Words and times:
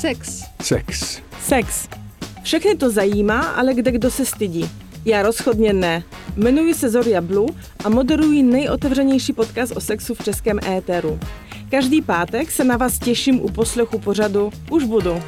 Sex. 0.00 0.44
Sex. 0.62 1.20
Sex. 1.42 1.88
Všechny 2.42 2.74
to 2.74 2.90
zajímá, 2.90 3.40
ale 3.40 3.74
kde 3.74 3.92
kdo 3.92 4.10
se 4.10 4.26
stydí. 4.26 4.70
Já 5.04 5.22
rozhodně 5.22 5.72
ne. 5.72 6.02
Jmenuji 6.36 6.74
se 6.74 6.90
Zoria 6.90 7.20
Blue 7.20 7.54
a 7.84 7.88
moderuji 7.88 8.42
nejotevřenější 8.42 9.32
podcast 9.32 9.76
o 9.76 9.80
sexu 9.80 10.14
v 10.14 10.24
českém 10.24 10.58
éteru. 10.68 11.20
Každý 11.70 12.02
pátek 12.02 12.50
se 12.50 12.64
na 12.64 12.76
vás 12.76 12.98
těším 12.98 13.40
u 13.40 13.48
poslechu 13.48 13.98
pořadu 13.98 14.50
Už 14.70 14.84
budu. 14.84 15.22